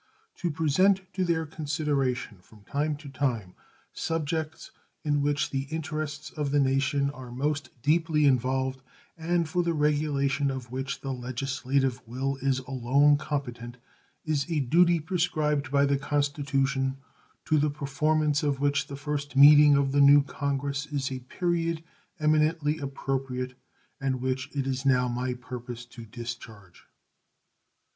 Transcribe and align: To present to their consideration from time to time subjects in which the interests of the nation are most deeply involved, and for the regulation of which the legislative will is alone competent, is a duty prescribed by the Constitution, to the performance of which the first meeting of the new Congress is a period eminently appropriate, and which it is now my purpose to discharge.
To 0.37 0.49
present 0.49 1.01
to 1.13 1.23
their 1.23 1.45
consideration 1.45 2.39
from 2.41 2.63
time 2.63 2.95
to 2.97 3.07
time 3.07 3.53
subjects 3.93 4.71
in 5.03 5.21
which 5.21 5.51
the 5.51 5.67
interests 5.69 6.31
of 6.31 6.49
the 6.49 6.59
nation 6.59 7.11
are 7.11 7.31
most 7.31 7.69
deeply 7.83 8.25
involved, 8.25 8.81
and 9.15 9.47
for 9.47 9.61
the 9.61 9.75
regulation 9.75 10.49
of 10.49 10.71
which 10.71 11.01
the 11.01 11.13
legislative 11.13 12.01
will 12.07 12.37
is 12.37 12.57
alone 12.61 13.15
competent, 13.17 13.77
is 14.25 14.49
a 14.49 14.61
duty 14.61 14.99
prescribed 14.99 15.69
by 15.69 15.85
the 15.85 15.99
Constitution, 15.99 16.97
to 17.45 17.59
the 17.59 17.69
performance 17.69 18.41
of 18.41 18.59
which 18.59 18.87
the 18.87 18.95
first 18.95 19.35
meeting 19.35 19.77
of 19.77 19.91
the 19.91 20.01
new 20.01 20.23
Congress 20.23 20.87
is 20.87 21.11
a 21.11 21.19
period 21.19 21.83
eminently 22.19 22.79
appropriate, 22.79 23.53
and 23.99 24.19
which 24.19 24.49
it 24.55 24.65
is 24.65 24.83
now 24.83 25.07
my 25.07 25.35
purpose 25.35 25.85
to 25.85 26.05
discharge. 26.07 26.87